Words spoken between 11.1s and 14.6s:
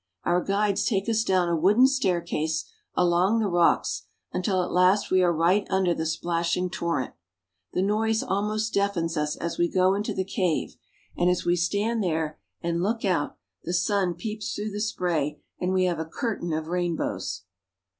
and as we stand there and look out, the sun peeps